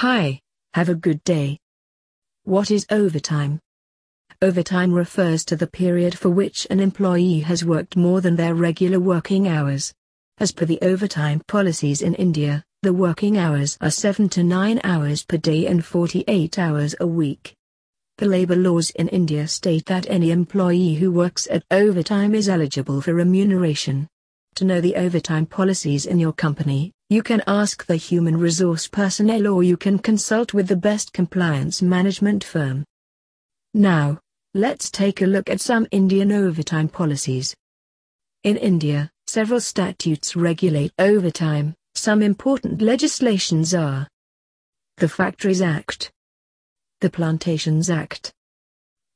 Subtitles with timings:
[0.00, 0.40] Hi,
[0.74, 1.58] have a good day.
[2.44, 3.60] What is overtime?
[4.42, 9.00] Overtime refers to the period for which an employee has worked more than their regular
[9.00, 9.94] working hours.
[10.36, 15.24] As per the overtime policies in India, the working hours are 7 to 9 hours
[15.24, 17.56] per day and 48 hours a week.
[18.18, 23.00] The labor laws in India state that any employee who works at overtime is eligible
[23.00, 24.08] for remuneration.
[24.56, 29.46] To know the overtime policies in your company, you can ask the human resource personnel
[29.46, 32.84] or you can consult with the best compliance management firm.
[33.74, 34.18] Now,
[34.54, 37.54] let's take a look at some Indian overtime policies.
[38.42, 41.74] In India, several statutes regulate overtime.
[41.94, 44.08] Some important legislations are
[44.96, 46.10] the Factories Act,
[47.00, 48.32] the Plantations Act,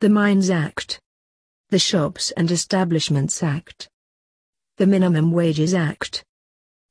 [0.00, 0.98] the Mines Act,
[1.70, 3.88] the Shops and Establishments Act,
[4.76, 6.24] the Minimum Wages Act,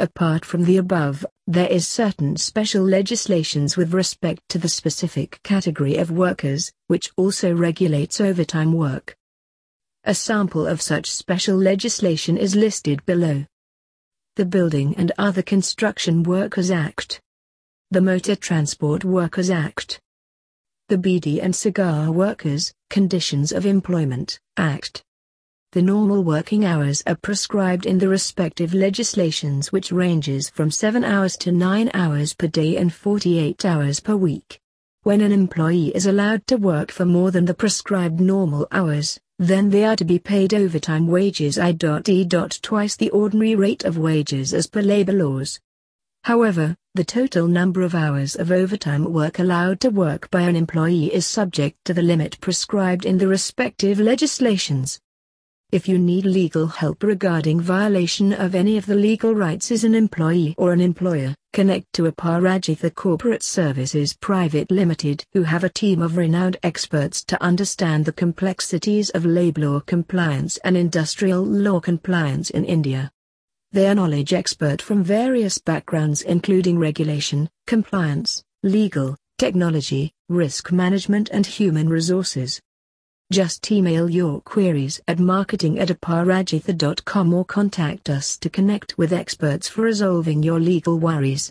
[0.00, 5.98] Apart from the above, there is certain special legislations with respect to the specific category
[5.98, 9.14] of workers, which also regulates overtime work.
[10.04, 13.44] A sample of such special legislation is listed below.
[14.36, 17.20] The Building and Other Construction Workers Act.
[17.90, 20.00] The Motor Transport Workers Act.
[20.88, 25.04] The Bidi and Cigar Workers, Conditions of Employment, Act.
[25.72, 31.36] The normal working hours are prescribed in the respective legislations which ranges from 7 hours
[31.36, 34.58] to 9 hours per day and 48 hours per week.
[35.04, 39.70] When an employee is allowed to work for more than the prescribed normal hours, then
[39.70, 42.28] they are to be paid overtime wages I.E.
[42.62, 45.60] twice the ordinary rate of wages as per labor laws.
[46.24, 51.14] However, the total number of hours of overtime work allowed to work by an employee
[51.14, 54.98] is subject to the limit prescribed in the respective legislations.
[55.72, 59.94] If you need legal help regarding violation of any of the legal rights as an
[59.94, 66.02] employee or an employer, connect to Aparajitha Corporate Services Private Limited who have a team
[66.02, 72.50] of renowned experts to understand the complexities of labor law compliance and industrial law compliance
[72.50, 73.08] in India.
[73.70, 81.46] They are knowledge expert from various backgrounds including regulation, compliance, legal, technology, risk management and
[81.46, 82.60] human resources.
[83.32, 89.68] Just email your queries at marketing at aparajitha.com or contact us to connect with experts
[89.68, 91.48] for resolving your legal worries.